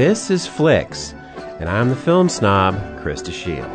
This 0.00 0.30
is 0.30 0.46
Flicks, 0.46 1.12
and 1.58 1.68
I'm 1.68 1.90
the 1.90 1.94
film 1.94 2.30
snob, 2.30 2.74
Krista 3.00 3.30
Shield. 3.30 3.68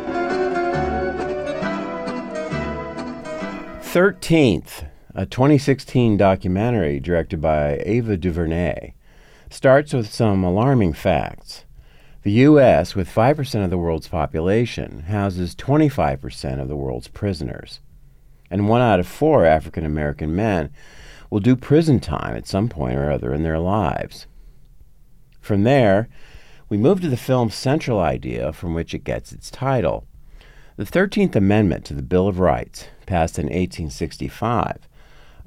13th, 3.84 4.88
a 5.14 5.24
2016 5.24 6.16
documentary 6.16 6.98
directed 6.98 7.40
by 7.40 7.80
Ava 7.84 8.16
DuVernay, 8.16 8.94
starts 9.50 9.92
with 9.92 10.12
some 10.12 10.42
alarming 10.42 10.94
facts. 10.94 11.64
The 12.24 12.32
U.S., 12.32 12.96
with 12.96 13.08
5% 13.08 13.62
of 13.62 13.70
the 13.70 13.78
world's 13.78 14.08
population, 14.08 15.02
houses 15.02 15.54
25% 15.54 16.60
of 16.60 16.66
the 16.66 16.74
world's 16.74 17.06
prisoners. 17.06 17.78
And 18.50 18.68
one 18.68 18.82
out 18.82 18.98
of 18.98 19.06
four 19.06 19.46
African 19.46 19.86
American 19.86 20.34
men 20.34 20.70
will 21.30 21.38
do 21.38 21.54
prison 21.54 22.00
time 22.00 22.34
at 22.34 22.48
some 22.48 22.68
point 22.68 22.98
or 22.98 23.12
other 23.12 23.32
in 23.32 23.44
their 23.44 23.60
lives. 23.60 24.26
From 25.46 25.62
there, 25.62 26.08
we 26.68 26.76
move 26.76 27.00
to 27.02 27.08
the 27.08 27.16
film's 27.16 27.54
central 27.54 28.00
idea 28.00 28.52
from 28.52 28.74
which 28.74 28.92
it 28.92 29.04
gets 29.04 29.32
its 29.32 29.48
title. 29.48 30.04
The 30.76 30.82
13th 30.82 31.36
Amendment 31.36 31.84
to 31.84 31.94
the 31.94 32.02
Bill 32.02 32.26
of 32.26 32.40
Rights, 32.40 32.88
passed 33.06 33.38
in 33.38 33.44
1865, 33.44 34.88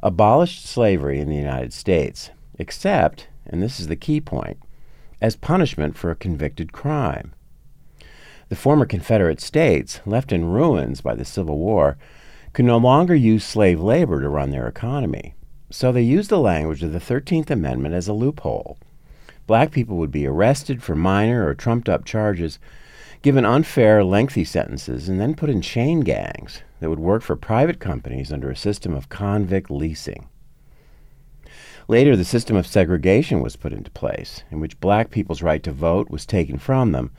abolished 0.02 0.66
slavery 0.66 1.20
in 1.20 1.28
the 1.28 1.36
United 1.36 1.74
States, 1.74 2.30
except, 2.58 3.28
and 3.46 3.62
this 3.62 3.78
is 3.78 3.88
the 3.88 3.98
key 3.98 4.22
point, 4.22 4.58
as 5.20 5.36
punishment 5.36 5.98
for 5.98 6.12
a 6.12 6.16
convicted 6.16 6.72
crime. 6.72 7.34
The 8.48 8.56
former 8.56 8.86
Confederate 8.86 9.42
states, 9.42 10.00
left 10.06 10.32
in 10.32 10.46
ruins 10.46 11.02
by 11.02 11.14
the 11.14 11.26
Civil 11.26 11.58
War, 11.58 11.98
could 12.54 12.64
no 12.64 12.78
longer 12.78 13.16
use 13.16 13.44
slave 13.44 13.82
labor 13.82 14.22
to 14.22 14.30
run 14.30 14.52
their 14.52 14.66
economy. 14.66 15.36
So 15.70 15.92
they 15.92 16.04
used 16.04 16.30
the 16.30 16.40
language 16.40 16.84
of 16.84 16.94
the 16.94 17.00
13th 17.00 17.50
Amendment 17.50 17.94
as 17.94 18.08
a 18.08 18.14
loophole 18.14 18.78
black 19.50 19.72
people 19.72 19.98
would 19.98 20.12
be 20.12 20.28
arrested 20.28 20.84
for 20.84 20.94
minor 20.94 21.48
or 21.48 21.56
trumped 21.56 21.90
up 21.90 22.06
charges, 22.06 22.60
given 23.24 23.44
unfair, 23.44 24.04
lengthy 24.04 24.44
sentences, 24.44 25.10
and 25.10 25.20
then 25.20 25.34
put 25.34 25.50
in 25.50 25.60
chain 25.60 26.02
gangs 26.02 26.62
that 26.80 26.88
would 26.88 27.00
work 27.00 27.24
for 27.24 27.36
private 27.36 27.80
companies 27.80 28.32
under 28.32 28.52
a 28.52 28.56
system 28.56 28.94
of 28.94 29.10
convict 29.10 29.72
leasing. 29.72 30.30
Later, 31.88 32.16
the 32.16 32.24
system 32.24 32.56
of 32.56 32.68
segregation 32.68 33.42
was 33.42 33.56
put 33.56 33.74
into 33.74 33.90
place, 33.90 34.44
in 34.52 34.60
which 34.60 34.80
black 34.80 35.10
people's 35.10 35.42
right 35.42 35.64
to 35.64 35.72
vote 35.72 36.12
was 36.12 36.28
taken 36.28 36.60
from 36.60 36.92
them, 36.92 37.10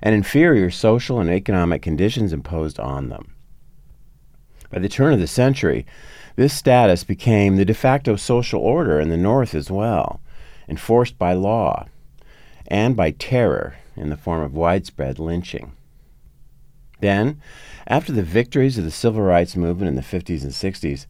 and 0.00 0.14
inferior 0.14 0.70
social 0.70 1.20
and 1.20 1.28
economic 1.28 1.82
conditions 1.82 2.32
imposed 2.32 2.80
on 2.80 3.10
them. 3.10 3.34
By 4.70 4.78
the 4.78 4.88
turn 4.88 5.12
of 5.12 5.20
the 5.20 5.26
century, 5.26 5.84
this 6.36 6.54
status 6.54 7.04
became 7.04 7.56
the 7.56 7.66
de 7.66 7.74
facto 7.74 8.16
social 8.16 8.62
order 8.62 8.98
in 8.98 9.10
the 9.10 9.18
North 9.18 9.54
as 9.54 9.70
well, 9.70 10.22
enforced 10.68 11.18
by 11.18 11.32
law 11.32 11.86
and 12.66 12.96
by 12.96 13.10
terror 13.10 13.76
in 13.96 14.10
the 14.10 14.16
form 14.16 14.42
of 14.42 14.54
widespread 14.54 15.18
lynching. 15.18 15.72
Then, 17.00 17.40
after 17.86 18.12
the 18.12 18.22
victories 18.22 18.78
of 18.78 18.84
the 18.84 18.90
civil 18.90 19.22
rights 19.22 19.56
movement 19.56 19.88
in 19.88 19.96
the 19.96 20.02
50s 20.02 20.42
and 20.42 20.52
60s, 20.52 21.06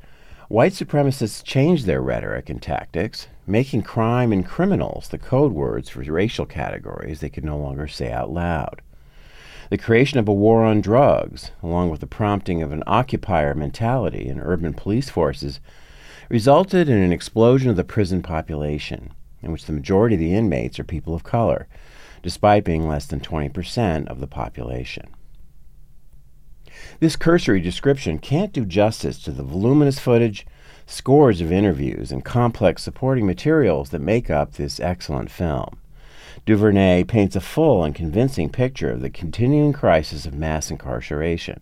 white 0.49 0.73
supremacists 0.73 1.45
changed 1.45 1.87
their 1.87 2.03
rhetoric 2.03 2.51
and 2.51 2.61
tactics, 2.61 3.29
making 3.47 3.83
crime 3.83 4.33
and 4.33 4.45
criminals 4.45 5.09
the 5.09 5.19
code 5.19 5.53
words 5.53 5.89
for 5.89 6.01
racial 6.01 6.47
categories 6.47 7.21
they 7.21 7.29
could 7.29 7.45
no 7.45 7.57
longer 7.57 7.87
say 7.87 8.11
out 8.11 8.31
loud. 8.31 8.83
The 9.71 9.79
creation 9.79 10.19
of 10.19 10.29
a 10.29 10.35
war 10.35 10.65
on 10.65 10.81
drugs, 10.81 11.53
along 11.63 11.91
with 11.91 12.01
the 12.01 12.07
prompting 12.07 12.63
of 12.63 12.73
an 12.73 12.83
occupier 12.87 13.55
mentality 13.55 14.29
in 14.29 14.41
urban 14.41 14.75
police 14.75 15.09
forces, 15.09 15.61
resulted 16.29 16.89
in 16.89 16.99
an 16.99 17.13
explosion 17.13 17.71
of 17.71 17.77
the 17.77 17.85
prison 17.85 18.23
population 18.23 19.13
in 19.45 19.53
which 19.53 19.67
the 19.67 19.73
majority 19.73 20.15
of 20.15 20.21
the 20.21 20.35
inmates 20.35 20.79
are 20.79 20.85
people 20.85 21.15
of 21.15 21.23
color, 21.23 21.69
despite 22.23 22.65
being 22.65 22.89
less 22.89 23.07
than 23.07 23.21
20% 23.21 24.09
of 24.09 24.21
the 24.21 24.27
population. 24.27 25.15
This 27.01 27.17
cursory 27.17 27.61
description 27.61 28.19
can't 28.19 28.53
do 28.53 28.65
justice 28.65 29.23
to 29.23 29.31
the 29.31 29.43
voluminous 29.43 29.99
footage, 29.99 30.47
scores 30.87 31.41
of 31.41 31.53
interviews, 31.53 32.11
and 32.11 32.25
complex 32.25 32.83
supporting 32.83 33.27
materials 33.27 33.91
that 33.91 34.01
make 34.01 34.31
up 34.31 34.53
this 34.53 34.81
excellent 34.81 35.31
film. 35.31 35.79
DuVernay 36.47 37.05
paints 37.05 37.37
a 37.37 37.41
full 37.41 37.85
and 37.85 37.95
convincing 37.95 38.51
picture 38.51 38.91
of 38.91 39.01
the 39.01 39.11
continuing 39.11 39.73
crisis 39.73 40.27
of 40.27 40.35
mass 40.35 40.71
incarceration 40.71 41.61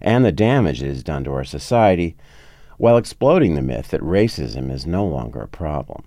and 0.00 0.24
the 0.24 0.32
damage 0.32 0.82
it 0.82 0.88
has 0.88 1.02
done 1.02 1.24
to 1.24 1.32
our 1.32 1.44
society 1.44 2.16
while 2.76 2.96
exploding 2.96 3.54
the 3.54 3.62
myth 3.62 3.88
that 3.88 4.00
racism 4.00 4.70
is 4.70 4.86
no 4.86 5.06
longer 5.06 5.40
a 5.40 5.48
problem. 5.48 6.04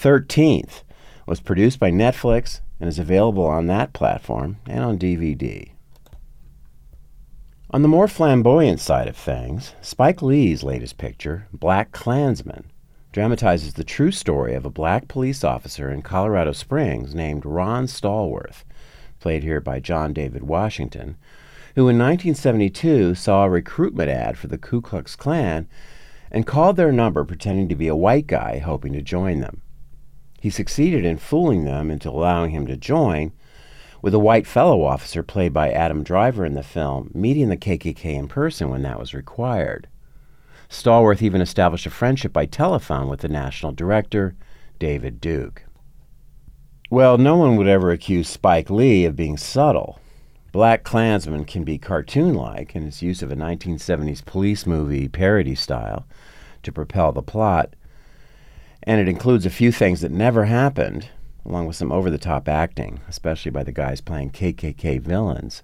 13th 0.00 0.82
was 1.26 1.40
produced 1.40 1.80
by 1.80 1.90
Netflix 1.90 2.60
and 2.78 2.88
is 2.88 2.98
available 2.98 3.46
on 3.46 3.66
that 3.66 3.94
platform 3.94 4.58
and 4.66 4.84
on 4.84 4.98
DVD. 4.98 5.70
On 7.70 7.82
the 7.82 7.88
more 7.88 8.06
flamboyant 8.06 8.78
side 8.78 9.08
of 9.08 9.16
things, 9.16 9.72
Spike 9.80 10.20
Lee's 10.22 10.62
latest 10.62 10.98
picture, 10.98 11.48
BlacKkKlansman, 11.56 12.64
dramatizes 13.10 13.74
the 13.74 13.84
true 13.84 14.12
story 14.12 14.54
of 14.54 14.66
a 14.66 14.70
black 14.70 15.08
police 15.08 15.42
officer 15.42 15.90
in 15.90 16.02
Colorado 16.02 16.52
Springs 16.52 17.14
named 17.14 17.46
Ron 17.46 17.86
Stallworth, 17.86 18.64
played 19.18 19.42
here 19.42 19.60
by 19.60 19.80
John 19.80 20.12
David 20.12 20.44
Washington, 20.44 21.16
who 21.74 21.88
in 21.88 21.98
1972 21.98 23.14
saw 23.14 23.44
a 23.44 23.50
recruitment 23.50 24.10
ad 24.10 24.36
for 24.36 24.46
the 24.46 24.58
Ku 24.58 24.82
Klux 24.82 25.16
Klan 25.16 25.66
and 26.30 26.46
called 26.46 26.76
their 26.76 26.92
number 26.92 27.24
pretending 27.24 27.68
to 27.68 27.74
be 27.74 27.88
a 27.88 27.96
white 27.96 28.26
guy 28.26 28.58
hoping 28.58 28.92
to 28.92 29.00
join 29.00 29.40
them. 29.40 29.62
He 30.40 30.50
succeeded 30.50 31.04
in 31.04 31.18
fooling 31.18 31.64
them 31.64 31.90
into 31.90 32.10
allowing 32.10 32.50
him 32.50 32.66
to 32.66 32.76
join, 32.76 33.32
with 34.02 34.14
a 34.14 34.18
white 34.18 34.46
fellow 34.46 34.84
officer 34.84 35.22
played 35.22 35.52
by 35.52 35.72
Adam 35.72 36.02
Driver 36.02 36.44
in 36.44 36.54
the 36.54 36.62
film 36.62 37.10
meeting 37.14 37.48
the 37.48 37.56
KKK 37.56 38.04
in 38.04 38.28
person 38.28 38.70
when 38.70 38.82
that 38.82 38.98
was 38.98 39.14
required. 39.14 39.88
Stallworth 40.68 41.22
even 41.22 41.40
established 41.40 41.86
a 41.86 41.90
friendship 41.90 42.32
by 42.32 42.46
telephone 42.46 43.08
with 43.08 43.20
the 43.20 43.28
national 43.28 43.72
director, 43.72 44.34
David 44.78 45.20
Duke. 45.20 45.64
Well, 46.90 47.18
no 47.18 47.36
one 47.36 47.56
would 47.56 47.66
ever 47.66 47.90
accuse 47.90 48.28
Spike 48.28 48.70
Lee 48.70 49.04
of 49.04 49.16
being 49.16 49.36
subtle. 49.36 49.98
BlacKkKlansman 50.52 51.46
can 51.46 51.64
be 51.64 51.78
cartoon 51.78 52.34
like 52.34 52.76
in 52.76 52.86
its 52.86 53.02
use 53.02 53.22
of 53.22 53.30
a 53.32 53.36
1970s 53.36 54.24
police 54.24 54.66
movie 54.66 55.08
parody 55.08 55.54
style 55.54 56.06
to 56.62 56.72
propel 56.72 57.12
the 57.12 57.22
plot, 57.22 57.74
and 58.86 59.00
it 59.00 59.08
includes 59.08 59.44
a 59.44 59.50
few 59.50 59.72
things 59.72 60.00
that 60.00 60.12
never 60.12 60.44
happened, 60.44 61.08
along 61.44 61.66
with 61.66 61.76
some 61.76 61.90
over 61.90 62.08
the 62.08 62.18
top 62.18 62.48
acting, 62.48 63.00
especially 63.08 63.50
by 63.50 63.64
the 63.64 63.72
guys 63.72 64.00
playing 64.00 64.30
KKK 64.30 65.00
villains. 65.00 65.62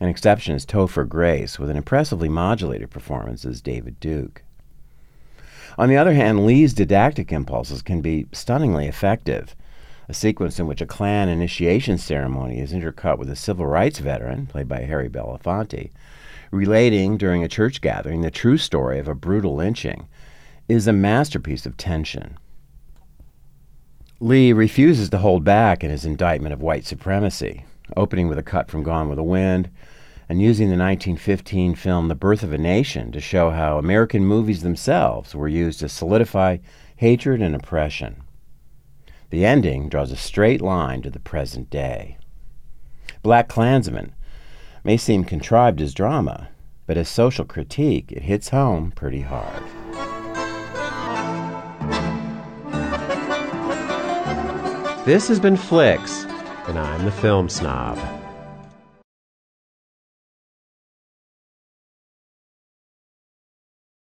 An 0.00 0.08
exception 0.08 0.54
is 0.54 0.66
Topher 0.66 1.08
Grace, 1.08 1.58
with 1.58 1.70
an 1.70 1.76
impressively 1.76 2.28
modulated 2.28 2.90
performance 2.90 3.44
as 3.44 3.60
David 3.60 4.00
Duke. 4.00 4.42
On 5.78 5.88
the 5.88 5.96
other 5.96 6.14
hand, 6.14 6.44
Lee's 6.44 6.74
didactic 6.74 7.32
impulses 7.32 7.82
can 7.82 8.00
be 8.00 8.26
stunningly 8.32 8.86
effective. 8.86 9.54
A 10.08 10.14
sequence 10.14 10.58
in 10.58 10.66
which 10.66 10.80
a 10.80 10.86
Klan 10.86 11.28
initiation 11.28 11.96
ceremony 11.96 12.58
is 12.58 12.72
intercut 12.72 13.18
with 13.18 13.30
a 13.30 13.36
civil 13.36 13.66
rights 13.66 14.00
veteran, 14.00 14.46
played 14.46 14.66
by 14.66 14.80
Harry 14.80 15.08
Belafonte, 15.08 15.90
relating 16.50 17.16
during 17.16 17.44
a 17.44 17.48
church 17.48 17.80
gathering 17.80 18.22
the 18.22 18.30
true 18.30 18.58
story 18.58 18.98
of 18.98 19.06
a 19.06 19.14
brutal 19.14 19.54
lynching, 19.54 20.08
is 20.70 20.86
a 20.86 20.92
masterpiece 20.92 21.66
of 21.66 21.76
tension. 21.76 22.38
Lee 24.20 24.52
refuses 24.52 25.10
to 25.10 25.18
hold 25.18 25.42
back 25.42 25.82
in 25.82 25.90
his 25.90 26.04
indictment 26.04 26.52
of 26.52 26.62
white 26.62 26.84
supremacy, 26.84 27.64
opening 27.96 28.28
with 28.28 28.38
a 28.38 28.42
cut 28.44 28.70
from 28.70 28.84
Gone 28.84 29.08
with 29.08 29.16
the 29.16 29.24
Wind 29.24 29.68
and 30.28 30.40
using 30.40 30.68
the 30.68 30.76
1915 30.76 31.74
film 31.74 32.06
The 32.06 32.14
Birth 32.14 32.44
of 32.44 32.52
a 32.52 32.58
Nation 32.58 33.10
to 33.10 33.20
show 33.20 33.50
how 33.50 33.78
American 33.78 34.24
movies 34.24 34.62
themselves 34.62 35.34
were 35.34 35.48
used 35.48 35.80
to 35.80 35.88
solidify 35.88 36.58
hatred 36.94 37.42
and 37.42 37.56
oppression. 37.56 38.22
The 39.30 39.44
ending 39.44 39.88
draws 39.88 40.12
a 40.12 40.16
straight 40.16 40.60
line 40.60 41.02
to 41.02 41.10
the 41.10 41.18
present 41.18 41.68
day. 41.68 42.16
BlacKkKlansman 43.24 44.10
may 44.84 44.96
seem 44.96 45.24
contrived 45.24 45.80
as 45.80 45.92
drama, 45.92 46.50
but 46.86 46.96
as 46.96 47.08
social 47.08 47.44
critique, 47.44 48.12
it 48.12 48.22
hits 48.22 48.50
home 48.50 48.92
pretty 48.92 49.22
hard. 49.22 49.64
This 55.06 55.28
has 55.28 55.40
been 55.40 55.56
Flicks, 55.56 56.24
and 56.68 56.78
I'm 56.78 57.06
the 57.06 57.10
film 57.10 57.48
snob. 57.48 58.19